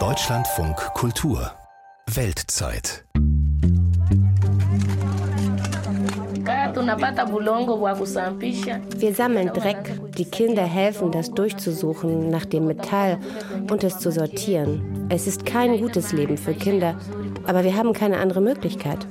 [0.00, 1.52] Deutschlandfunk Kultur
[2.12, 3.04] Weltzeit
[8.96, 10.00] Wir sammeln Dreck.
[10.18, 13.20] Die Kinder helfen, das durchzusuchen nach dem Metall
[13.70, 15.06] und es zu sortieren.
[15.08, 16.98] Es ist kein gutes Leben für Kinder,
[17.46, 19.06] aber wir haben keine andere Möglichkeit.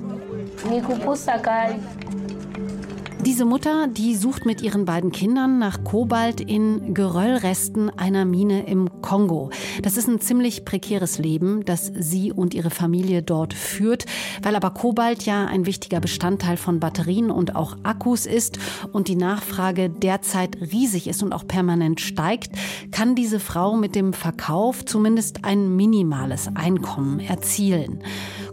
[3.25, 9.01] Diese Mutter, die sucht mit ihren beiden Kindern nach Kobalt in Geröllresten einer Mine im
[9.01, 9.49] Kongo.
[9.81, 14.05] Das ist ein ziemlich prekäres Leben, das sie und ihre Familie dort führt,
[14.41, 18.59] weil aber Kobalt ja ein wichtiger Bestandteil von Batterien und auch Akkus ist
[18.91, 22.51] und die Nachfrage derzeit riesig ist und auch permanent steigt,
[22.91, 28.03] kann diese Frau mit dem Verkauf zumindest ein minimales Einkommen erzielen.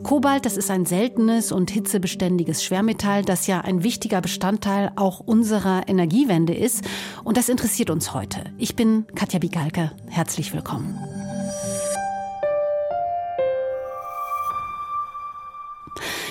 [0.03, 5.89] Kobalt, das ist ein seltenes und hitzebeständiges Schwermetall, das ja ein wichtiger Bestandteil auch unserer
[5.89, 6.85] Energiewende ist.
[7.23, 8.45] Und das interessiert uns heute.
[8.59, 9.93] Ich bin Katja Bigalke.
[10.09, 10.99] Herzlich willkommen.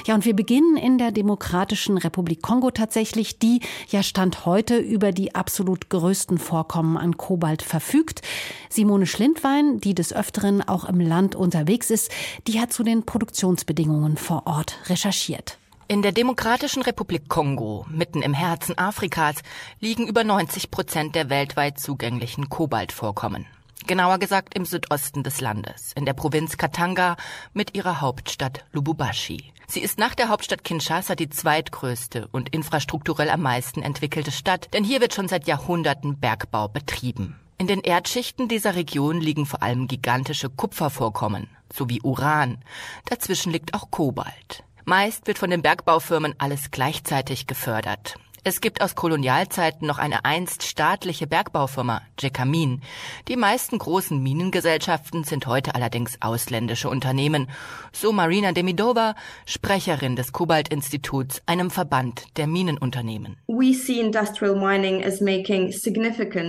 [0.10, 5.12] Ja, und wir beginnen in der Demokratischen Republik Kongo tatsächlich, die ja Stand heute über
[5.12, 8.24] die absolut größten Vorkommen an Kobalt verfügt.
[8.70, 12.10] Simone Schlindwein, die des Öfteren auch im Land unterwegs ist,
[12.48, 15.60] die hat zu den Produktionsbedingungen vor Ort recherchiert.
[15.88, 19.36] In der Demokratischen Republik Kongo, mitten im Herzen Afrikas,
[19.80, 23.46] liegen über 90 Prozent der weltweit zugänglichen Kobaltvorkommen.
[23.86, 27.16] Genauer gesagt im Südosten des Landes, in der Provinz Katanga
[27.54, 29.54] mit ihrer Hauptstadt Lubumbashi.
[29.72, 34.84] Sie ist nach der Hauptstadt Kinshasa die zweitgrößte und infrastrukturell am meisten entwickelte Stadt, denn
[34.84, 37.40] hier wird schon seit Jahrhunderten Bergbau betrieben.
[37.60, 42.58] In den Erdschichten dieser Region liegen vor allem gigantische Kupfervorkommen sowie Uran.
[43.06, 44.64] Dazwischen liegt auch Kobalt.
[44.86, 48.16] Meist wird von den Bergbaufirmen alles gleichzeitig gefördert.
[48.46, 52.82] Es gibt aus Kolonialzeiten noch eine einst staatliche Bergbaufirma, Jekamin.
[53.28, 57.48] Die meisten großen Minengesellschaften sind heute allerdings ausländische Unternehmen.
[57.92, 59.16] So Marina Demidova,
[59.46, 63.36] Sprecherin des Kobalt-Instituts, einem Verband der Minenunternehmen.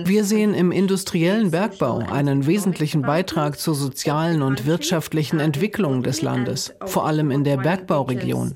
[0.05, 6.73] Wir sehen im industriellen Bergbau einen wesentlichen Beitrag zur sozialen und wirtschaftlichen Entwicklung des Landes,
[6.85, 8.55] vor allem in der Bergbauregion.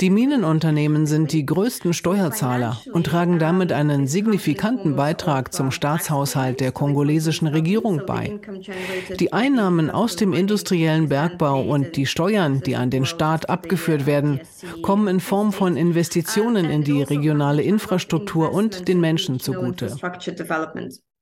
[0.00, 6.60] Die Minenunternehmen sind die größten Steuerzahler Steuerzahler und tragen damit einen signifikanten Beitrag zum Staatshaushalt
[6.60, 8.38] der kongolesischen Regierung bei.
[9.18, 14.40] Die Einnahmen aus dem industriellen Bergbau und die Steuern, die an den Staat abgeführt werden,
[14.82, 19.96] kommen in Form von Investitionen in die regionale Infrastruktur und den Menschen zugute.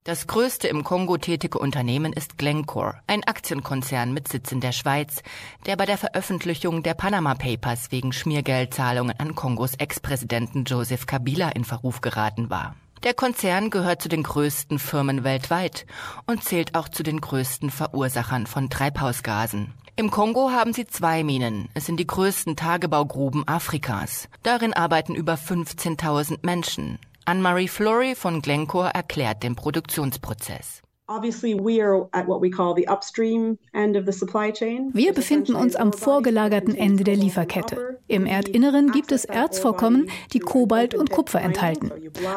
[0.05, 5.22] Das größte im Kongo tätige Unternehmen ist Glencore, ein Aktienkonzern mit Sitz in der Schweiz,
[5.66, 11.65] der bei der Veröffentlichung der Panama Papers wegen Schmiergeldzahlungen an Kongos Ex-Präsidenten Joseph Kabila in
[11.65, 12.77] Verruf geraten war.
[13.03, 15.84] Der Konzern gehört zu den größten Firmen weltweit
[16.27, 19.75] und zählt auch zu den größten Verursachern von Treibhausgasen.
[19.97, 21.69] Im Kongo haben sie zwei Minen.
[21.75, 24.31] Es sind die größten Tagebaugruben Afrikas.
[24.43, 26.99] Darin arbeiten über 15.000 Menschen.
[27.30, 30.82] Anne-Marie Flory von Glencore erklärt den Produktionsprozess.
[34.93, 37.98] Wir befinden uns am vorgelagerten Ende der Lieferkette.
[38.06, 41.91] Im Erdinneren gibt es Erzvorkommen, die Kobalt und Kupfer enthalten.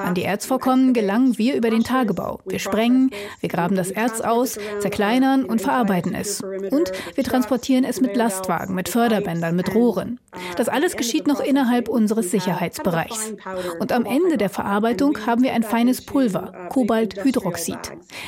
[0.04, 2.40] An die Erzvorkommen gelangen wir über den Tagebau.
[2.46, 3.12] Wir sprengen,
[3.42, 6.42] wir graben das Erz aus, zerkleinern und verarbeiten es.
[6.42, 10.20] Und wir transportieren es mit Lastwagen, mit Förderbändern, mit Rohren.
[10.58, 13.36] Das alles geschieht noch innerhalb unseres Sicherheitsbereichs.
[13.80, 17.78] Und am Ende der Verarbeitung haben wir ein feines Pulver, Kobalthydroxid.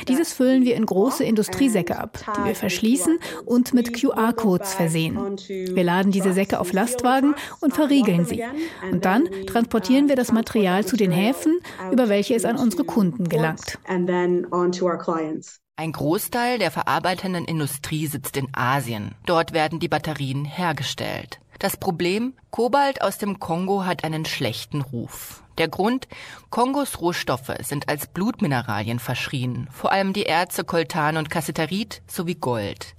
[0.06, 5.16] Dieses füllen wir in große Industriesäcke ab, die wir verschließen und mit QR-Codes versehen.
[5.48, 8.44] Wir laden diese Säcke auf Lastwagen und verriegeln sie.
[8.92, 11.58] Und dann transportieren wir das Material zu den Häfen,
[11.90, 13.78] über welche es an unsere Kunden gelangt.
[15.78, 19.14] Ein Großteil der verarbeitenden Industrie sitzt in Asien.
[19.26, 21.38] Dort werden die Batterien hergestellt.
[21.58, 25.42] Das Problem, Kobalt aus dem Kongo hat einen schlechten Ruf.
[25.58, 26.06] Der Grund,
[26.50, 32.94] Kongos Rohstoffe sind als Blutmineralien verschrien, vor allem die Erze Koltan und Kasseterit sowie Gold.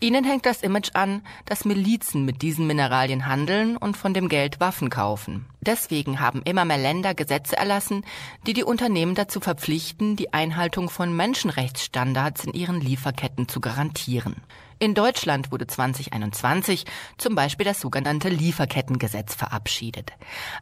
[0.00, 4.58] Ihnen hängt das Image an, dass Milizen mit diesen Mineralien handeln und von dem Geld
[4.58, 5.46] Waffen kaufen.
[5.64, 8.04] Deswegen haben immer mehr Länder Gesetze erlassen,
[8.48, 14.34] die die Unternehmen dazu verpflichten, die Einhaltung von Menschenrechtsstandards in ihren Lieferketten zu garantieren.
[14.80, 16.84] In Deutschland wurde 2021
[17.16, 20.10] zum Beispiel das sogenannte Lieferkettengesetz verabschiedet.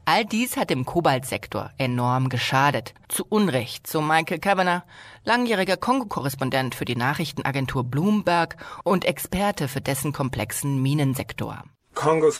[0.04, 2.92] All dies hat dem Kobaltsektor enorm geschadet.
[3.08, 4.84] Zu Unrecht, so Michael Kavanagh,
[5.24, 11.64] langjähriger Kongo-Korrespondent für die Nachrichtenagentur Bloomberg und Experte für dessen komplexen Minensektor.
[11.94, 12.38] Kongos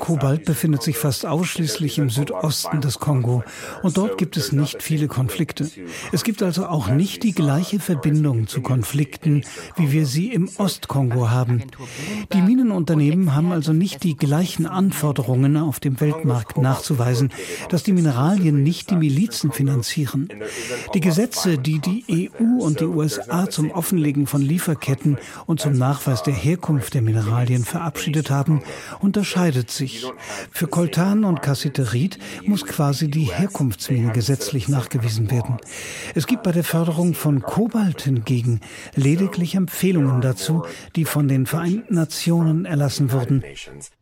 [0.00, 3.42] Kobalt befindet sich fast ausschließlich im Südosten des Kongo
[3.82, 5.70] und dort gibt es nicht viele Konflikte.
[6.10, 9.44] Es gibt also auch nicht die gleiche Verbindung zu Konflikten,
[9.76, 11.62] wie wir sie im Ostkongo haben.
[12.34, 17.32] Die Minenunternehmen haben also nicht die gleichen Anforderungen auf dem Weltmarkt nachzuweisen,
[17.70, 20.28] dass die Mineralien nicht die Milizen finanzieren.
[20.92, 25.16] Die Gesetze, die die EU und die USA zum Offenlegen von Lieferketten
[25.46, 28.62] und zum Nachweis der Herkunft der Mineralien Mineralien verabschiedet haben,
[29.00, 30.06] unterscheidet sich.
[30.50, 35.58] Für Coltan und Cassiterit muss quasi die Herkunftsmine gesetzlich nachgewiesen werden.
[36.14, 38.60] Es gibt bei der Förderung von Kobalt hingegen
[38.94, 40.64] lediglich Empfehlungen dazu,
[40.96, 43.44] die von den Vereinten Nationen erlassen wurden.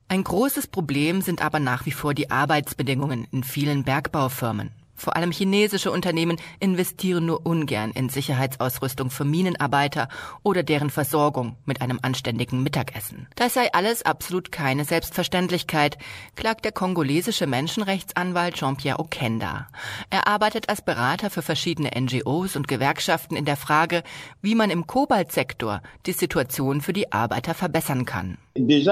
[0.08, 4.70] Ein großes Problem sind aber nach wie vor die Arbeitsbedingungen in vielen Bergbaufirmen.
[5.00, 10.08] Vor allem chinesische Unternehmen investieren nur ungern in Sicherheitsausrüstung für Minenarbeiter
[10.42, 13.26] oder deren Versorgung mit einem anständigen Mittagessen.
[13.34, 15.96] Das sei alles absolut keine Selbstverständlichkeit,
[16.36, 19.68] klagt der kongolesische Menschenrechtsanwalt Jean-Pierre Okenda.
[20.10, 24.02] Er arbeitet als Berater für verschiedene NGOs und Gewerkschaften in der Frage,
[24.42, 28.36] wie man im Kobaltsektor die Situation für die Arbeiter verbessern kann.
[28.56, 28.82] Die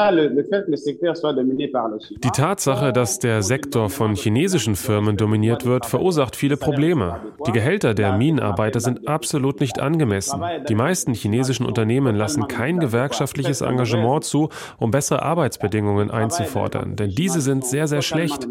[2.32, 7.20] Tatsache, dass der Sektor von chinesischen Firmen dominiert wird, verursacht viele Probleme.
[7.44, 10.40] Die Gehälter der Minenarbeiter sind absolut nicht angemessen.
[10.69, 17.40] Die meisten chinesischen Unternehmen lassen kein gewerkschaftliches Engagement zu, um bessere Arbeitsbedingungen einzufordern, denn diese
[17.40, 18.46] sind sehr, sehr schlecht.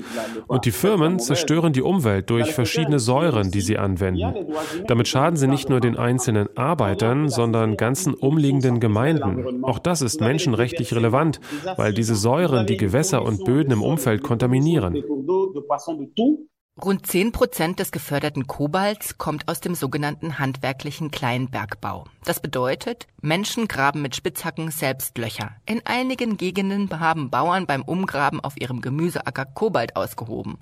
[0.47, 4.33] Und die Firmen zerstören die Umwelt durch verschiedene Säuren, die sie anwenden.
[4.87, 9.63] Damit schaden sie nicht nur den einzelnen Arbeitern, sondern ganzen umliegenden Gemeinden.
[9.63, 11.39] Auch das ist menschenrechtlich relevant,
[11.75, 15.03] weil diese Säuren die Gewässer und Böden im Umfeld kontaminieren.
[16.79, 22.03] Rund 10 Prozent des geförderten Kobalts kommt aus dem sogenannten handwerklichen Kleinbergbau.
[22.23, 25.53] Das bedeutet, Menschen graben mit Spitzhacken selbst Löcher.
[25.65, 30.59] In einigen Gegenden haben Bauern beim Umgraben auf ihrem Gemüseacker Kobalt ausgehoben.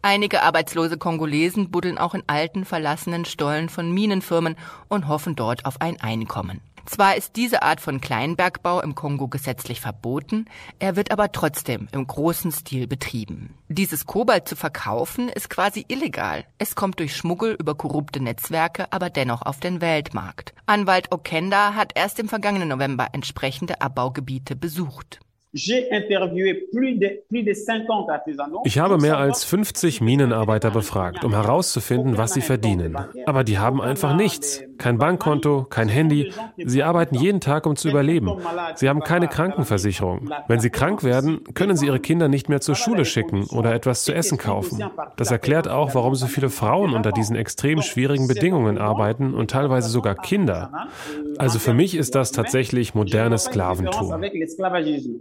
[0.00, 4.54] Einige arbeitslose Kongolesen buddeln auch in alten, verlassenen Stollen von Minenfirmen
[4.86, 6.60] und hoffen dort auf ein Einkommen.
[6.88, 10.46] Zwar ist diese Art von Kleinbergbau im Kongo gesetzlich verboten,
[10.78, 13.58] er wird aber trotzdem im großen Stil betrieben.
[13.68, 16.46] Dieses Kobalt zu verkaufen ist quasi illegal.
[16.56, 20.54] Es kommt durch Schmuggel über korrupte Netzwerke aber dennoch auf den Weltmarkt.
[20.64, 25.20] Anwalt Okenda hat erst im vergangenen November entsprechende Abbaugebiete besucht.
[28.64, 32.96] Ich habe mehr als 50 Minenarbeiter befragt, um herauszufinden, was sie verdienen.
[33.24, 34.62] Aber die haben einfach nichts.
[34.76, 36.32] Kein Bankkonto, kein Handy.
[36.58, 38.30] Sie arbeiten jeden Tag, um zu überleben.
[38.76, 40.30] Sie haben keine Krankenversicherung.
[40.48, 44.04] Wenn sie krank werden, können sie ihre Kinder nicht mehr zur Schule schicken oder etwas
[44.04, 44.84] zu essen kaufen.
[45.16, 49.88] Das erklärt auch, warum so viele Frauen unter diesen extrem schwierigen Bedingungen arbeiten und teilweise
[49.88, 50.88] sogar Kinder.
[51.38, 54.14] Also für mich ist das tatsächlich modernes Sklaventum.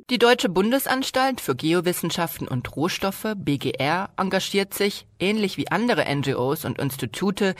[0.09, 6.65] Die die Deutsche Bundesanstalt für Geowissenschaften und Rohstoffe BGR engagiert sich, ähnlich wie andere NGOs
[6.65, 7.53] und Institute,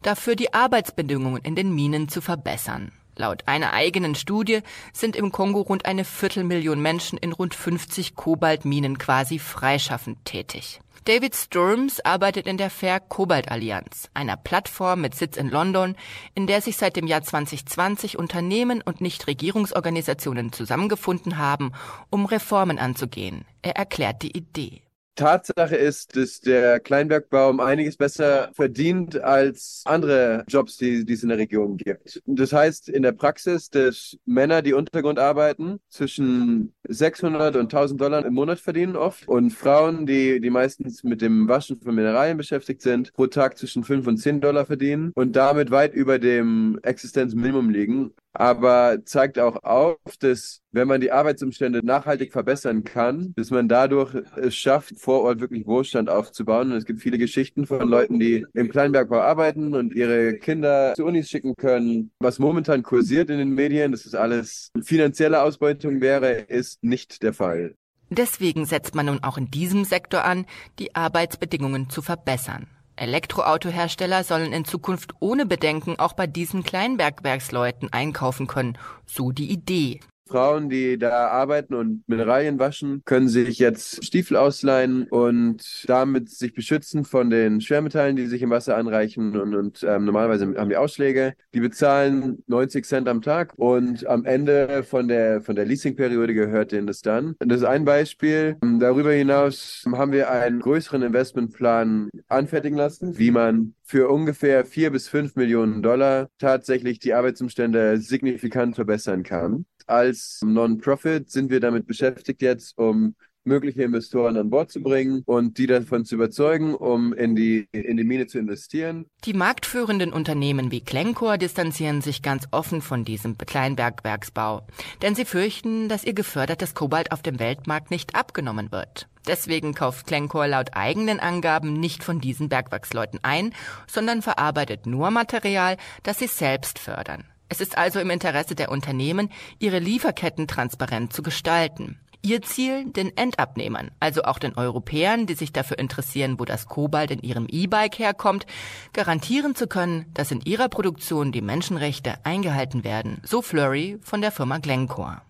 [0.00, 2.92] dafür die Arbeitsbedingungen in den Minen zu verbessern.
[3.14, 4.60] Laut einer eigenen Studie
[4.94, 10.80] sind im Kongo rund eine Viertelmillion Menschen in rund 50 Kobaltminen quasi freischaffend tätig.
[11.08, 15.96] David Sturms arbeitet in der Fair Cobalt Allianz, einer Plattform mit Sitz in London,
[16.34, 21.72] in der sich seit dem Jahr 2020 Unternehmen und Nichtregierungsorganisationen zusammengefunden haben,
[22.10, 23.46] um Reformen anzugehen.
[23.62, 24.82] Er erklärt die Idee.
[25.18, 31.24] Tatsache ist, dass der Kleinbergbau um einiges besser verdient als andere Jobs, die, die es
[31.24, 32.22] in der Region gibt.
[32.24, 38.24] Das heißt in der Praxis, dass Männer, die Untergrund arbeiten, zwischen 600 und 1000 Dollar
[38.24, 42.82] im Monat verdienen oft und Frauen, die, die meistens mit dem Waschen von Mineralien beschäftigt
[42.82, 47.70] sind, pro Tag zwischen 5 und 10 Dollar verdienen und damit weit über dem Existenzminimum
[47.70, 53.68] liegen aber zeigt auch auf, dass wenn man die Arbeitsumstände nachhaltig verbessern kann, dass man
[53.68, 56.70] dadurch es schafft, vor Ort wirklich Wohlstand aufzubauen.
[56.70, 61.04] Und es gibt viele Geschichten von Leuten, die im Kleinbergbau arbeiten und ihre Kinder zu
[61.04, 62.12] Unis schicken können.
[62.20, 67.32] Was momentan kursiert in den Medien, dass es alles finanzielle Ausbeutung wäre, ist nicht der
[67.32, 67.74] Fall.
[68.08, 70.46] Deswegen setzt man nun auch in diesem Sektor an,
[70.78, 72.68] die Arbeitsbedingungen zu verbessern.
[72.98, 80.00] Elektroautohersteller sollen in Zukunft ohne Bedenken auch bei diesen Kleinbergwerksleuten einkaufen können, so die Idee.
[80.28, 86.54] Frauen, die da arbeiten und Mineralien waschen, können sich jetzt Stiefel ausleihen und damit sich
[86.54, 89.36] beschützen von den Schwermetallen, die sich im Wasser anreichen.
[89.36, 91.34] Und, und ähm, normalerweise haben die Ausschläge.
[91.54, 96.72] Die bezahlen 90 Cent am Tag und am Ende von der, von der Leasingperiode gehört
[96.72, 97.34] denen das dann.
[97.40, 98.56] Das ist ein Beispiel.
[98.78, 105.08] Darüber hinaus haben wir einen größeren Investmentplan anfertigen lassen, wie man für ungefähr vier bis
[105.08, 109.64] fünf Millionen Dollar tatsächlich die Arbeitsumstände signifikant verbessern kann.
[109.88, 113.14] Als Non-Profit sind wir damit beschäftigt jetzt, um
[113.48, 117.96] mögliche Investoren an Bord zu bringen und die davon zu überzeugen, um in die, in
[117.96, 119.06] die Mine zu investieren.
[119.24, 124.66] Die marktführenden Unternehmen wie Glencore distanzieren sich ganz offen von diesem Kleinbergwerksbau,
[125.02, 129.08] denn sie fürchten, dass ihr gefördertes Kobalt auf dem Weltmarkt nicht abgenommen wird.
[129.26, 133.52] Deswegen kauft Glencore laut eigenen Angaben nicht von diesen Bergwerksleuten ein,
[133.86, 137.24] sondern verarbeitet nur Material, das sie selbst fördern.
[137.48, 141.98] Es ist also im Interesse der Unternehmen, ihre Lieferketten transparent zu gestalten.
[142.20, 147.12] Ihr Ziel, den Endabnehmern, also auch den Europäern, die sich dafür interessieren, wo das Kobalt
[147.12, 148.44] in ihrem E-Bike herkommt,
[148.92, 154.32] garantieren zu können, dass in ihrer Produktion die Menschenrechte eingehalten werden, so Flurry von der
[154.32, 155.22] Firma Glencore.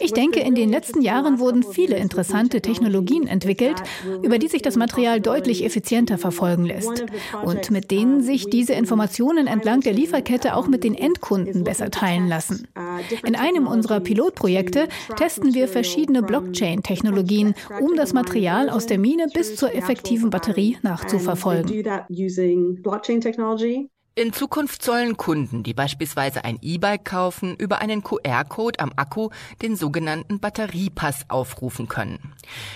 [0.00, 3.82] Ich denke, in den letzten Jahren wurden viele interessante Technologien entwickelt,
[4.22, 7.04] über die sich das Material deutlich effizienter verfolgen lässt
[7.44, 12.26] und mit denen sich diese Informationen entlang der Lieferkette auch mit den Endkunden besser teilen
[12.26, 12.68] lassen.
[13.24, 19.56] In einem unserer Pilotprojekte testen wir verschiedene Blockchain-Technologien, um das Material aus der Mine bis
[19.56, 21.84] zur effektiven Batterie nachzuverfolgen.
[24.18, 29.30] In Zukunft sollen Kunden, die beispielsweise ein E-Bike kaufen, über einen QR-Code am Akku
[29.62, 32.32] den sogenannten Batteriepass aufrufen können.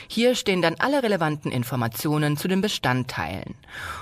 [0.06, 3.56] Hier stehen dann alle relevanten Informationen zu den Bestandteilen.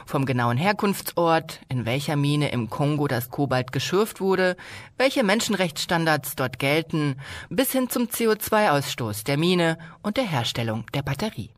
[0.05, 4.55] Vom genauen Herkunftsort, in welcher Mine im Kongo das Kobalt geschürft wurde,
[4.99, 7.17] welche Menschenrechtsstandards dort gelten,
[7.49, 11.55] bis hin zum CO2-Ausstoß der Mine und der Herstellung der Batterie.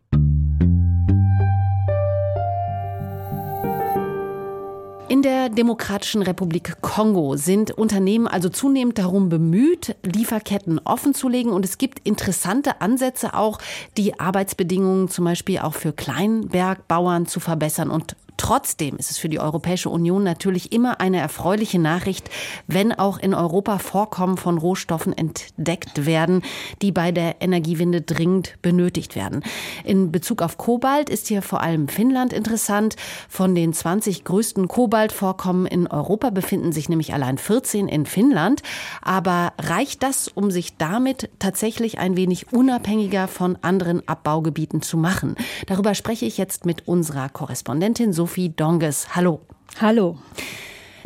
[5.13, 11.53] In der Demokratischen Republik Kongo sind Unternehmen also zunehmend darum bemüht, Lieferketten offenzulegen.
[11.53, 13.59] Und es gibt interessante Ansätze auch,
[13.99, 19.41] die Arbeitsbedingungen zum Beispiel auch für Kleinbergbauern zu verbessern und Trotzdem ist es für die
[19.41, 22.31] Europäische Union natürlich immer eine erfreuliche Nachricht,
[22.67, 26.43] wenn auch in Europa Vorkommen von Rohstoffen entdeckt werden,
[26.81, 29.43] die bei der Energiewende dringend benötigt werden.
[29.85, 32.97] In Bezug auf Kobalt ist hier vor allem Finnland interessant.
[33.29, 38.63] Von den 20 größten Kobaltvorkommen in Europa befinden sich nämlich allein 14 in Finnland.
[39.03, 45.37] Aber reicht das, um sich damit tatsächlich ein wenig unabhängiger von anderen Abbaugebieten zu machen?
[45.67, 49.17] Darüber spreche ich jetzt mit unserer Korrespondentin Sophie Donges.
[49.17, 49.41] Hallo.
[49.81, 50.17] Hallo.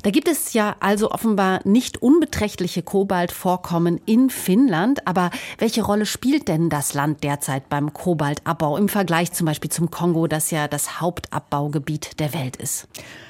[0.03, 5.07] Da gibt es ja also offenbar nicht unbeträchtliche Kobaltvorkommen in Finnland.
[5.07, 9.91] Aber welche Rolle spielt denn das Land derzeit beim Kobaltabbau im Vergleich zum Beispiel zum
[9.91, 12.87] Kongo, das ja das Hauptabbaugebiet der Welt ist?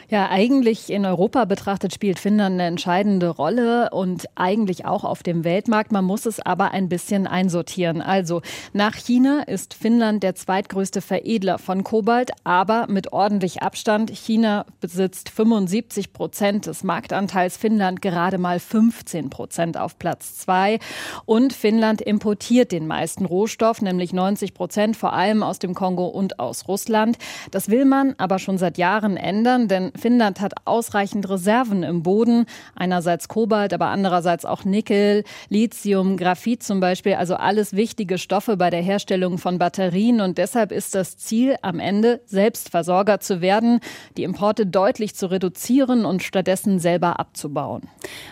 [0.09, 5.43] Ja, eigentlich in Europa betrachtet spielt Finnland eine entscheidende Rolle und eigentlich auch auf dem
[5.43, 5.91] Weltmarkt.
[5.91, 8.01] Man muss es aber ein bisschen einsortieren.
[8.01, 8.41] Also
[8.73, 14.11] nach China ist Finnland der zweitgrößte Veredler von Kobalt, aber mit ordentlich Abstand.
[14.11, 20.79] China besitzt 75 Prozent des Marktanteils, Finnland gerade mal 15 Prozent auf Platz zwei.
[21.25, 26.39] Und Finnland importiert den meisten Rohstoff, nämlich 90 Prozent, vor allem aus dem Kongo und
[26.39, 27.19] aus Russland.
[27.51, 32.47] Das will man aber schon seit Jahren ändern, denn Finnland hat ausreichend Reserven im Boden.
[32.75, 37.15] Einerseits Kobalt, aber andererseits auch Nickel, Lithium, Graphit zum Beispiel.
[37.15, 40.21] Also alles wichtige Stoffe bei der Herstellung von Batterien.
[40.21, 43.81] Und deshalb ist das Ziel am Ende, Selbstversorger zu werden,
[44.17, 47.83] die Importe deutlich zu reduzieren und stattdessen selber abzubauen.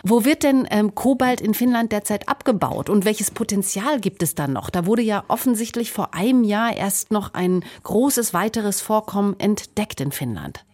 [0.03, 4.53] Wo wird denn ähm, Kobalt in Finnland derzeit abgebaut und welches Potenzial gibt es dann
[4.53, 4.69] noch?
[4.69, 10.11] Da wurde ja offensichtlich vor einem Jahr erst noch ein großes weiteres Vorkommen entdeckt in
[10.11, 10.65] Finnland.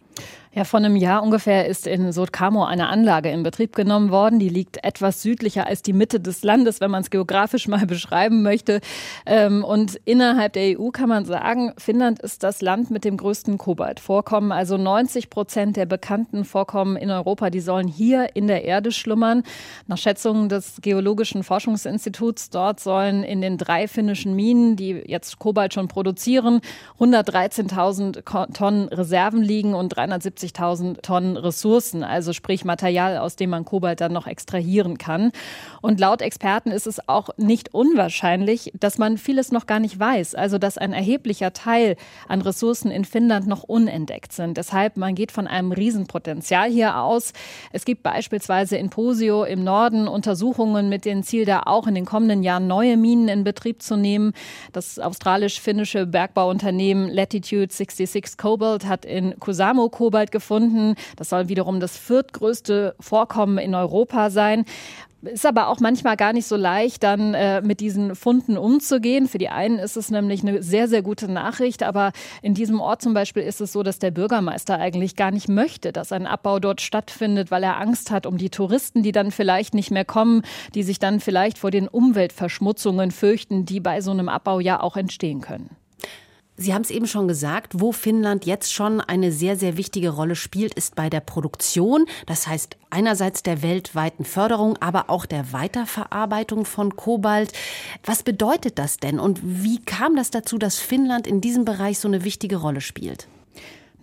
[0.54, 4.38] Ja, vor einem Jahr ungefähr ist in Sotkamo eine Anlage in Betrieb genommen worden.
[4.38, 8.42] Die liegt etwas südlicher als die Mitte des Landes, wenn man es geografisch mal beschreiben
[8.42, 8.82] möchte.
[9.24, 13.56] Ähm, und innerhalb der EU kann man sagen, Finnland ist das Land mit dem größten
[13.56, 14.52] Kobaltvorkommen.
[14.52, 19.44] Also 90 Prozent der bekannten Vorkommen in Europa, die sollen hier in der Erde schlummern.
[19.86, 25.72] Nach Schätzungen des Geologischen Forschungsinstituts dort sollen in den drei finnischen Minen, die jetzt Kobalt
[25.72, 26.60] schon produzieren,
[27.00, 33.64] 113.000 Tonnen Reserven liegen und 370 150.000 Tonnen Ressourcen, also sprich Material, aus dem man
[33.64, 35.32] Kobalt dann noch extrahieren kann.
[35.80, 40.34] Und laut Experten ist es auch nicht unwahrscheinlich, dass man vieles noch gar nicht weiß,
[40.34, 41.96] also dass ein erheblicher Teil
[42.28, 44.56] an Ressourcen in Finnland noch unentdeckt sind.
[44.56, 47.32] Deshalb, man geht von einem Riesenpotenzial hier aus.
[47.72, 52.04] Es gibt beispielsweise in Posio im Norden Untersuchungen mit dem Ziel, da auch in den
[52.04, 54.32] kommenden Jahren neue Minen in Betrieb zu nehmen.
[54.72, 60.96] Das australisch-finnische Bergbauunternehmen Latitude 66 Cobalt hat in Kusamo Kobalt gefunden.
[61.16, 64.64] Das soll wiederum das viertgrößte Vorkommen in Europa sein.
[65.22, 69.28] Ist aber auch manchmal gar nicht so leicht, dann äh, mit diesen Funden umzugehen.
[69.28, 72.10] Für die einen ist es nämlich eine sehr, sehr gute Nachricht, aber
[72.42, 75.92] in diesem Ort zum Beispiel ist es so, dass der Bürgermeister eigentlich gar nicht möchte,
[75.92, 79.74] dass ein Abbau dort stattfindet, weil er Angst hat um die Touristen, die dann vielleicht
[79.74, 80.42] nicht mehr kommen,
[80.74, 84.96] die sich dann vielleicht vor den Umweltverschmutzungen fürchten, die bei so einem Abbau ja auch
[84.96, 85.70] entstehen können.
[86.56, 90.36] Sie haben es eben schon gesagt, wo Finnland jetzt schon eine sehr, sehr wichtige Rolle
[90.36, 92.04] spielt, ist bei der Produktion.
[92.26, 97.52] Das heißt einerseits der weltweiten Förderung, aber auch der Weiterverarbeitung von Kobalt.
[98.04, 102.06] Was bedeutet das denn und wie kam das dazu, dass Finnland in diesem Bereich so
[102.06, 103.28] eine wichtige Rolle spielt?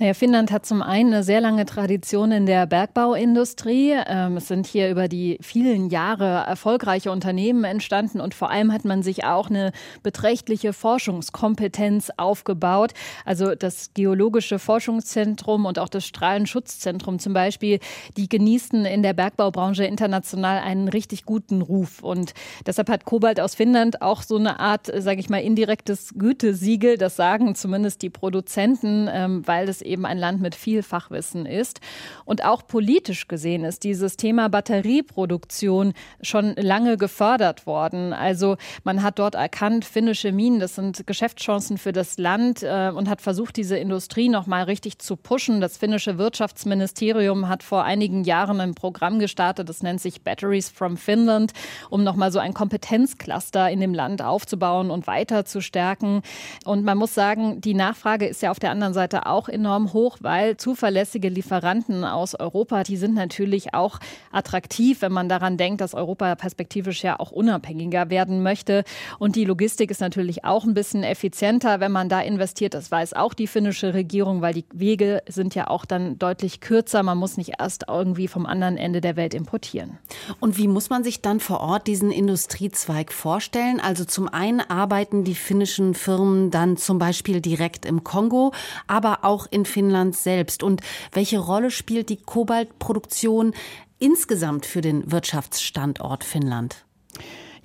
[0.01, 3.95] Naja, Finnland hat zum einen eine sehr lange Tradition in der Bergbauindustrie.
[4.07, 8.85] Ähm, es sind hier über die vielen Jahre erfolgreiche Unternehmen entstanden und vor allem hat
[8.85, 12.93] man sich auch eine beträchtliche Forschungskompetenz aufgebaut.
[13.25, 17.79] Also das Geologische Forschungszentrum und auch das Strahlenschutzzentrum zum Beispiel,
[18.15, 22.03] die genießen in der Bergbaubranche international einen richtig guten Ruf.
[22.03, 22.33] Und
[22.65, 26.97] deshalb hat Kobalt aus Finnland auch so eine Art, sage ich mal, indirektes Gütesiegel.
[26.97, 31.81] Das sagen zumindest die Produzenten, ähm, weil es eben ein Land mit viel Fachwissen ist.
[32.25, 38.13] Und auch politisch gesehen ist dieses Thema Batterieproduktion schon lange gefördert worden.
[38.13, 43.09] Also man hat dort erkannt, finnische Minen, das sind Geschäftschancen für das Land äh, und
[43.09, 45.61] hat versucht, diese Industrie noch mal richtig zu pushen.
[45.61, 50.97] Das finnische Wirtschaftsministerium hat vor einigen Jahren ein Programm gestartet, das nennt sich Batteries from
[50.97, 51.53] Finland,
[51.89, 56.21] um noch mal so ein Kompetenzcluster in dem Land aufzubauen und weiter zu stärken.
[56.65, 59.93] Und man muss sagen, die Nachfrage ist ja auf der anderen Seite auch enorm enorm
[59.93, 63.99] hoch, weil zuverlässige Lieferanten aus Europa, die sind natürlich auch
[64.31, 68.83] attraktiv, wenn man daran denkt, dass Europa perspektivisch ja auch unabhängiger werden möchte.
[69.19, 72.73] Und die Logistik ist natürlich auch ein bisschen effizienter, wenn man da investiert.
[72.73, 77.03] Das weiß auch die finnische Regierung, weil die Wege sind ja auch dann deutlich kürzer.
[77.03, 79.97] Man muss nicht erst irgendwie vom anderen Ende der Welt importieren.
[80.39, 83.79] Und wie muss man sich dann vor Ort diesen Industriezweig vorstellen?
[83.79, 88.51] Also zum einen arbeiten die finnischen Firmen dann zum Beispiel direkt im Kongo,
[88.87, 90.63] aber auch in Finnland selbst?
[90.63, 93.53] Und welche Rolle spielt die Kobaltproduktion
[93.99, 96.85] insgesamt für den Wirtschaftsstandort Finnland?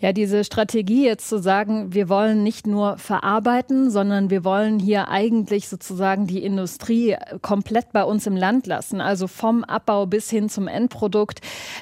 [0.04, 5.08] Ja, diese Strategie jetzt zu sagen, wir wollen nicht nur verarbeiten, sondern wir wollen hier
[5.08, 10.50] eigentlich sozusagen die Industrie komplett bei uns im Land lassen, also vom Abbau bis hin
[10.50, 11.40] zum Endprodukt.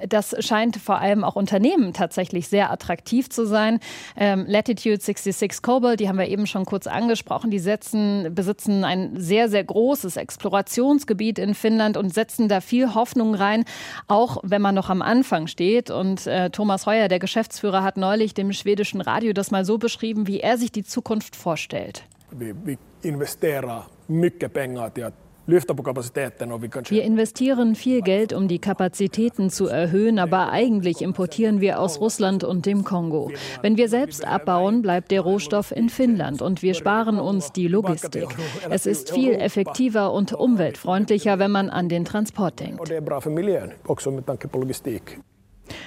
[0.08, 3.80] Das scheint vor allem auch Unternehmen tatsächlich sehr attraktiv zu sein.
[4.16, 9.16] Ähm, Latitude 66 Cobalt, die haben wir eben schon kurz angesprochen, die setzen, besitzen ein
[9.16, 13.64] sehr, sehr großes Explorationsgebiet in Finnland und setzen da viel Hoffnung rein,
[14.06, 15.90] auch wenn man noch am Anfang steht.
[15.90, 19.78] Und äh, Thomas Heuer, der Geschäftsführer, hat neulich neulich dem schwedischen Radio das mal so
[19.78, 22.04] beschrieben, wie er sich die Zukunft vorstellt.
[22.30, 22.54] Wir
[23.02, 25.12] investieren mycket pengar till
[25.44, 32.44] wir investieren viel Geld, um die Kapazitäten zu erhöhen, aber eigentlich importieren wir aus Russland
[32.44, 33.32] und dem Kongo.
[33.60, 38.28] Wenn wir selbst abbauen, bleibt der Rohstoff in Finnland und wir sparen uns die Logistik.
[38.70, 42.88] Es ist viel effektiver und umweltfreundlicher, wenn man an den Transport denkt.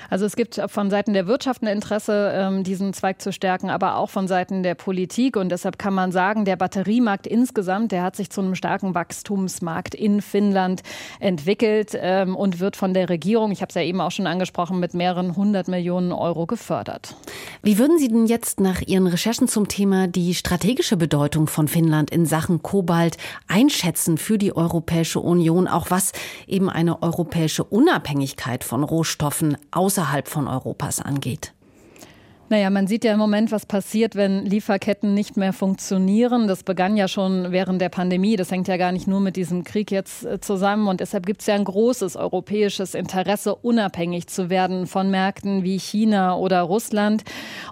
[0.10, 3.98] Also es gibt von Seiten der Wirtschaft ein Interesse, ähm, diesen Zweig zu stärken, aber
[3.98, 5.38] auch von Seiten der Politik.
[5.38, 9.96] Und deshalb kann man sagen, der Batteriemarkt insgesamt, der hat sich zu einem starken Wachstumsmarkt
[9.96, 10.82] in Finnland
[11.20, 14.80] entwickelt ähm, und wird von der Regierung, ich habe es ja eben auch schon angesprochen,
[14.80, 17.16] mit mehreren hundert Millionen Euro gefördert.
[17.62, 22.12] Wie würden Sie denn jetzt nach Ihren Recherchen zum Thema die strategische Bedeutung von Finnland
[22.12, 26.12] in Sachen Kobalt einschätzen für die Europäische Union, auch was
[26.48, 29.58] eben eine europäische Unabhängigkeit von Rohstoffen
[29.96, 31.55] außerhalb von Europas angeht.
[32.48, 36.48] Naja, man sieht ja im Moment, was passiert, wenn Lieferketten nicht mehr funktionieren.
[36.48, 38.36] Das begann ja schon während der Pandemie.
[38.36, 40.88] Das hängt ja gar nicht nur mit diesem Krieg jetzt äh, zusammen.
[40.88, 45.80] Und deshalb gibt es ja ein großes europäisches Interesse, unabhängig zu werden von Märkten wie
[45.80, 47.24] China oder Russland.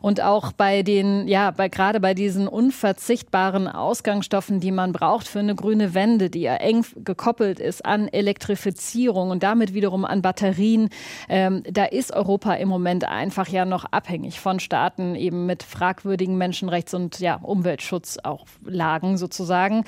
[0.02, 5.38] Und auch bei den, ja, bei, gerade bei diesen unverzichtbaren Ausgangsstoffen, die man braucht für
[5.38, 10.90] eine grüne Wende, die ja eng gekoppelt ist an Elektrifizierung und damit wiederum an Batterien,
[11.30, 16.38] ähm, da ist Europa im Moment einfach ja noch abhängig von Staaten eben mit fragwürdigen
[16.42, 19.84] Menschenrechts- und ja, Umweltschutz auch lagen sozusagen.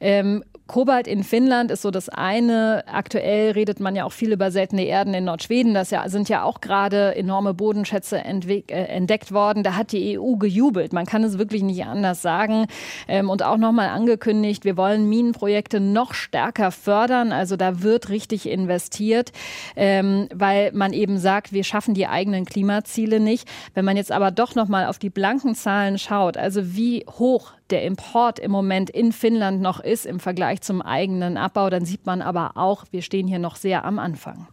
[0.00, 2.82] Ähm, Kobalt in Finnland ist so das eine.
[2.88, 5.74] Aktuell redet man ja auch viel über seltene Erden in Nordschweden.
[5.74, 9.62] Das ja, sind ja auch gerade enorme Bodenschätze äh, entdeckt worden.
[9.62, 10.92] Da hat die EU gejubelt.
[10.92, 12.66] Man kann es wirklich nicht anders sagen.
[13.06, 17.30] Ähm, und auch nochmal angekündigt, wir wollen Minenprojekte noch stärker fördern.
[17.30, 19.30] Also da wird richtig investiert,
[19.76, 23.48] ähm, weil man eben sagt, wir schaffen die eigenen Klimaziele nicht.
[23.74, 27.82] Wenn man jetzt aber doch nochmal auf die blanken Zahlen schaut, also wie hoch der
[27.82, 32.22] Import im Moment in Finnland noch ist im Vergleich zum eigenen Abbau, dann sieht man
[32.22, 34.46] aber auch, wir stehen hier noch sehr am Anfang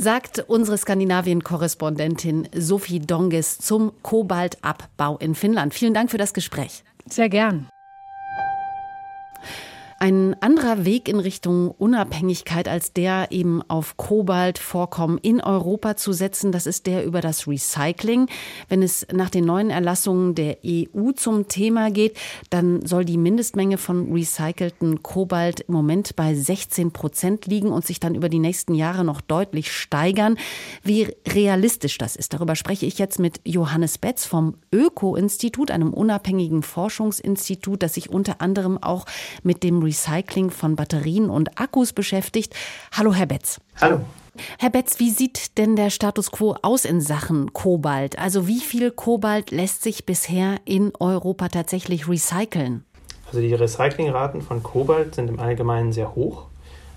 [0.00, 5.74] sagt unsere Skandinavien-Korrespondentin Sophie Donges zum Kobaltabbau in Finnland.
[5.74, 6.84] Vielen Dank für das Gespräch.
[7.06, 7.68] Sehr gern.
[10.02, 16.52] Ein anderer Weg in Richtung Unabhängigkeit als der eben auf Kobaltvorkommen in Europa zu setzen,
[16.52, 18.26] das ist der über das Recycling.
[18.70, 22.16] Wenn es nach den neuen Erlassungen der EU zum Thema geht,
[22.48, 28.00] dann soll die Mindestmenge von recycelten Kobalt im Moment bei 16 Prozent liegen und sich
[28.00, 30.38] dann über die nächsten Jahre noch deutlich steigern.
[30.82, 36.62] Wie realistisch das ist, darüber spreche ich jetzt mit Johannes Betz vom Öko-Institut, einem unabhängigen
[36.62, 39.04] Forschungsinstitut, das sich unter anderem auch
[39.42, 42.54] mit dem Recycling von Batterien und Akkus beschäftigt.
[42.92, 43.60] Hallo, Herr Betz.
[43.80, 44.02] Hallo.
[44.60, 48.16] Herr Betz, wie sieht denn der Status quo aus in Sachen Kobalt?
[48.16, 52.84] Also wie viel Kobalt lässt sich bisher in Europa tatsächlich recyceln?
[53.26, 56.46] Also die Recyclingraten von Kobalt sind im Allgemeinen sehr hoch,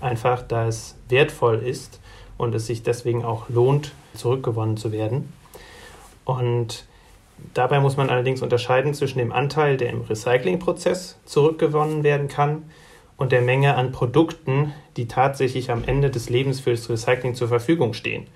[0.00, 1.98] einfach da es wertvoll ist
[2.38, 5.32] und es sich deswegen auch lohnt, zurückgewonnen zu werden.
[6.24, 6.86] Und
[7.54, 12.64] dabei muss man allerdings unterscheiden zwischen dem Anteil, der im Recyclingprozess zurückgewonnen werden kann,
[13.16, 17.48] und der Menge an Produkten, die tatsächlich am Ende des Lebens für das Recycling zur
[17.48, 18.26] Verfügung stehen.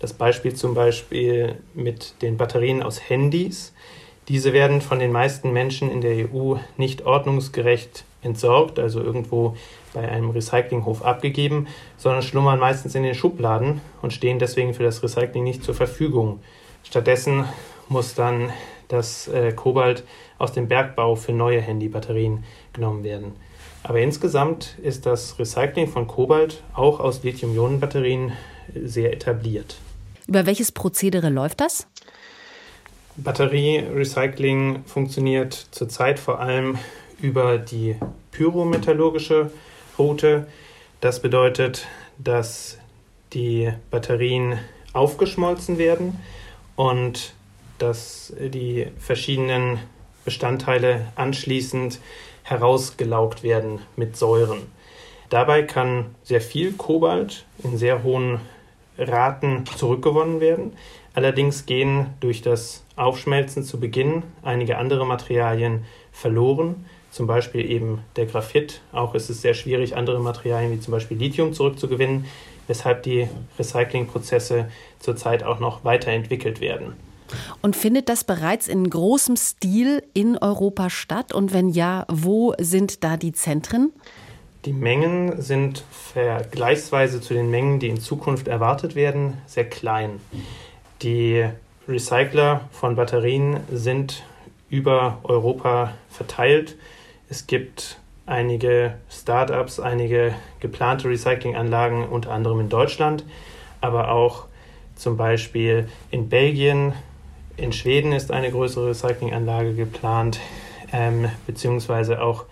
[0.00, 3.72] Das Beispiel zum Beispiel mit den Batterien aus Handys.
[4.28, 9.54] Diese werden von den meisten Menschen in der EU nicht ordnungsgerecht entsorgt, also irgendwo
[9.92, 15.02] bei einem Recyclinghof abgegeben, sondern schlummern meistens in den Schubladen und stehen deswegen für das
[15.02, 16.40] Recycling nicht zur Verfügung.
[16.82, 17.44] Stattdessen
[17.88, 18.52] muss dann
[18.88, 20.04] das äh, Kobalt
[20.38, 23.32] aus dem Bergbau für neue Handybatterien genommen werden.
[23.82, 28.32] Aber insgesamt ist das Recycling von Kobalt auch aus Lithium-Ionen-Batterien
[28.74, 29.76] sehr etabliert.
[30.26, 31.86] Über welches Prozedere läuft das?
[33.16, 36.78] Batterierecycling funktioniert zurzeit vor allem
[37.20, 37.96] über die
[38.32, 39.50] pyrometallurgische
[39.98, 40.46] Route.
[41.00, 41.86] Das bedeutet,
[42.18, 42.78] dass
[43.34, 44.58] die Batterien
[44.94, 46.18] aufgeschmolzen werden
[46.76, 47.34] und
[47.78, 49.78] dass die verschiedenen
[50.24, 51.98] Bestandteile anschließend
[52.42, 54.60] herausgelaugt werden mit Säuren.
[55.30, 58.40] Dabei kann sehr viel Kobalt in sehr hohen
[58.98, 60.74] Raten zurückgewonnen werden.
[61.14, 68.26] Allerdings gehen durch das Aufschmelzen zu Beginn einige andere Materialien verloren, zum Beispiel eben der
[68.26, 68.80] Graphit.
[68.92, 72.26] Auch ist es sehr schwierig, andere Materialien wie zum Beispiel Lithium zurückzugewinnen,
[72.66, 76.94] weshalb die Recyclingprozesse zurzeit auch noch weiterentwickelt werden.
[77.62, 81.32] Und findet das bereits in großem Stil in Europa statt?
[81.32, 83.92] Und wenn ja, wo sind da die Zentren?
[84.64, 90.20] Die Mengen sind vergleichsweise zu den Mengen, die in Zukunft erwartet werden, sehr klein.
[91.02, 91.44] Die
[91.86, 94.22] Recycler von Batterien sind
[94.70, 96.76] über Europa verteilt.
[97.28, 103.24] Es gibt einige Start-ups, einige geplante Recyclinganlagen, unter anderem in Deutschland,
[103.82, 104.46] aber auch
[104.96, 106.94] zum Beispiel in Belgien,
[107.56, 110.40] in Schweden ist eine größere Recyclinganlage geplant,
[110.92, 112.44] ähm, beziehungsweise auch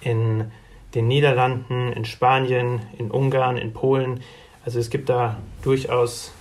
[0.00, 0.50] in
[0.94, 4.20] den Niederlanden, in Spanien, in Ungarn, in Polen.
[4.64, 6.32] Also es gibt da durchaus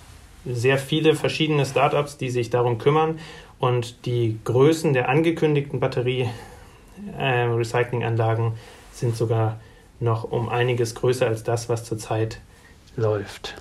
[0.45, 3.19] sehr viele verschiedene Startups, die sich darum kümmern
[3.59, 8.51] und die Größen der angekündigten Batterie-Recyclinganlagen äh,
[8.91, 9.61] sind sogar
[9.99, 12.41] noch um einiges größer als das, was zurzeit
[12.95, 13.53] läuft.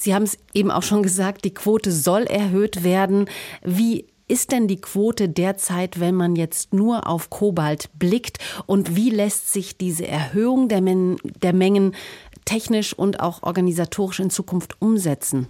[0.00, 3.28] Sie haben es eben auch schon gesagt, die Quote soll erhöht werden.
[3.64, 8.38] Wie ist denn die Quote derzeit, wenn man jetzt nur auf Kobalt blickt?
[8.66, 11.96] Und wie lässt sich diese Erhöhung der, Men der Mengen
[12.44, 15.48] technisch und auch organisatorisch in Zukunft umsetzen?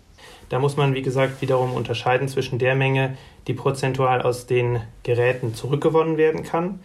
[0.48, 5.54] Da muss man, wie gesagt, wiederum unterscheiden zwischen der Menge, die prozentual aus den Geräten
[5.54, 6.80] zurückgewonnen werden kann,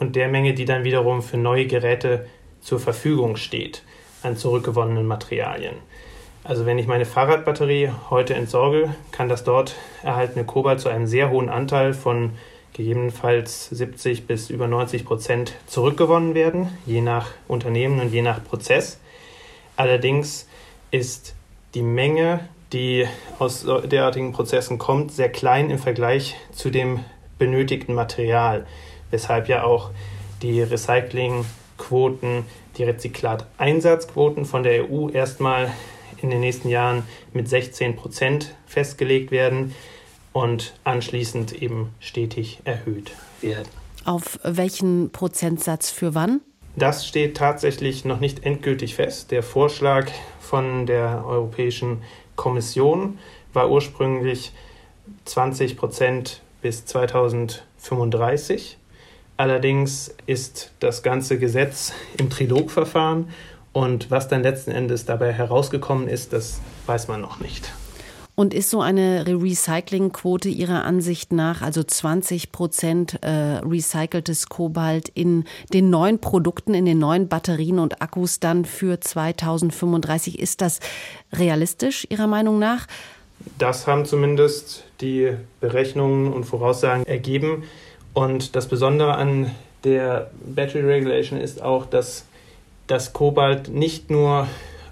[0.00, 2.26] und der Menge, die dann wiederum für neue Geräte
[2.60, 3.84] zur Verfügung steht
[4.24, 5.76] an zurückgewonnenen Materialien.
[6.48, 11.30] Also wenn ich meine Fahrradbatterie heute entsorge, kann das dort erhaltene Kobalt zu einem sehr
[11.30, 12.34] hohen Anteil von
[12.72, 19.00] gegebenenfalls 70 bis über 90 Prozent zurückgewonnen werden, je nach Unternehmen und je nach Prozess.
[19.74, 20.46] Allerdings
[20.92, 21.34] ist
[21.74, 23.08] die Menge, die
[23.40, 27.00] aus derartigen Prozessen kommt, sehr klein im Vergleich zu dem
[27.40, 28.66] benötigten Material,
[29.10, 29.90] weshalb ja auch
[30.42, 32.44] die Recyclingquoten,
[32.76, 35.72] die Rezyklateinsatzquoten von der EU erstmal
[36.22, 39.74] in den nächsten Jahren mit 16 Prozent festgelegt werden
[40.32, 43.68] und anschließend eben stetig erhöht werden.
[44.04, 46.40] Auf welchen Prozentsatz für wann?
[46.76, 49.30] Das steht tatsächlich noch nicht endgültig fest.
[49.30, 52.02] Der Vorschlag von der Europäischen
[52.36, 53.18] Kommission
[53.54, 54.52] war ursprünglich
[55.24, 58.76] 20 Prozent bis 2035.
[59.38, 63.28] Allerdings ist das ganze Gesetz im Trilogverfahren
[63.76, 67.74] und was dann letzten Endes dabei herausgekommen ist, das weiß man noch nicht.
[68.34, 75.44] Und ist so eine Recyclingquote Ihrer Ansicht nach, also 20 Prozent äh, recyceltes Kobalt in
[75.74, 80.80] den neuen Produkten, in den neuen Batterien und Akkus dann für 2035, ist das
[81.34, 82.86] realistisch Ihrer Meinung nach?
[83.58, 87.64] Das haben zumindest die Berechnungen und Voraussagen ergeben.
[88.14, 89.50] Und das Besondere an
[89.84, 92.24] der Battery Regulation ist auch, dass
[92.86, 94.46] das Kobalt nicht nur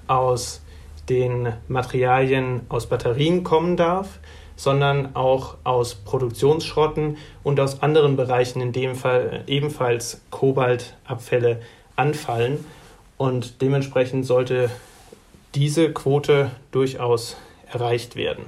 [0.06, 0.62] aus
[1.08, 4.18] den Materialien aus Batterien kommen darf,
[4.56, 11.60] sondern auch aus Produktionsschrotten und aus anderen Bereichen, in dem Fall ebenfalls Kobaltabfälle
[11.96, 12.64] anfallen.
[13.16, 14.70] Und dementsprechend sollte
[15.54, 17.36] diese Quote durchaus
[17.72, 18.44] erreicht werden.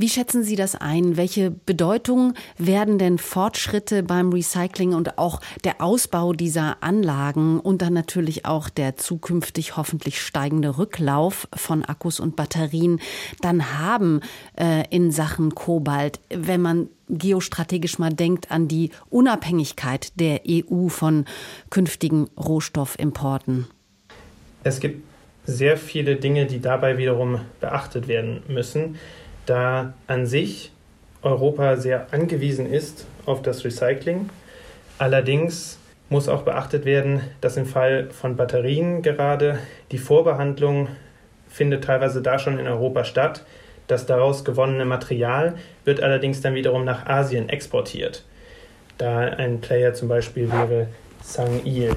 [0.00, 1.16] Wie schätzen Sie das ein?
[1.16, 7.94] Welche Bedeutung werden denn Fortschritte beim Recycling und auch der Ausbau dieser Anlagen und dann
[7.94, 13.00] natürlich auch der zukünftig hoffentlich steigende Rücklauf von Akkus und Batterien
[13.40, 14.20] dann haben
[14.56, 21.24] äh, in Sachen Kobalt, wenn man geostrategisch mal denkt an die Unabhängigkeit der EU von
[21.70, 23.66] künftigen Rohstoffimporten?
[24.62, 25.02] Es gibt
[25.44, 28.96] sehr viele Dinge, die dabei wiederum beachtet werden müssen
[29.48, 30.72] da an sich
[31.22, 34.28] Europa sehr angewiesen ist auf das Recycling.
[34.98, 35.78] Allerdings
[36.10, 39.58] muss auch beachtet werden, dass im Fall von Batterien gerade
[39.90, 40.88] die Vorbehandlung
[41.48, 43.44] findet teilweise da schon in Europa statt.
[43.86, 48.24] Das daraus gewonnene Material wird allerdings dann wiederum nach Asien exportiert.
[48.98, 50.88] Da ein Player zum Beispiel wäre
[51.22, 51.96] Sang-il,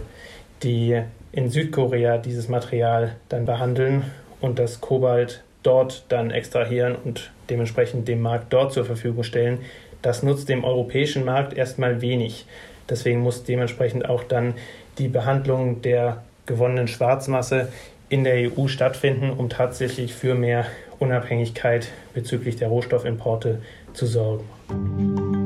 [0.63, 4.03] die in Südkorea dieses Material dann behandeln
[4.39, 9.59] und das Kobalt dort dann extrahieren und dementsprechend dem Markt dort zur Verfügung stellen.
[10.01, 12.45] Das nutzt dem europäischen Markt erstmal wenig.
[12.89, 14.55] Deswegen muss dementsprechend auch dann
[14.97, 17.69] die Behandlung der gewonnenen Schwarzmasse
[18.09, 20.65] in der EU stattfinden, um tatsächlich für mehr
[20.99, 23.61] Unabhängigkeit bezüglich der Rohstoffimporte
[23.93, 25.40] zu sorgen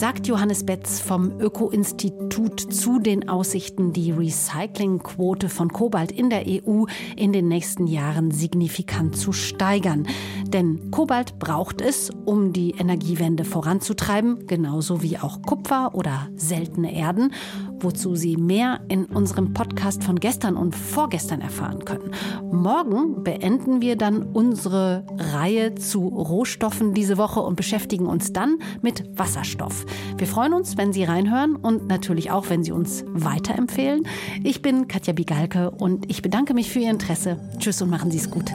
[0.00, 6.86] sagt Johannes Betz vom Öko-Institut zu den Aussichten, die Recyclingquote von Kobalt in der EU
[7.16, 10.06] in den nächsten Jahren signifikant zu steigern.
[10.52, 17.32] Denn Kobalt braucht es, um die Energiewende voranzutreiben, genauso wie auch Kupfer oder seltene Erden,
[17.78, 22.10] wozu Sie mehr in unserem Podcast von gestern und vorgestern erfahren können.
[22.50, 29.04] Morgen beenden wir dann unsere Reihe zu Rohstoffen diese Woche und beschäftigen uns dann mit
[29.16, 29.86] Wasserstoff.
[30.18, 34.06] Wir freuen uns, wenn Sie reinhören und natürlich auch, wenn Sie uns weiterempfehlen.
[34.42, 37.38] Ich bin Katja Bigalke und ich bedanke mich für Ihr Interesse.
[37.58, 38.52] Tschüss und machen Sie es gut.